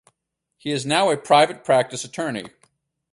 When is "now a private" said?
0.83-1.63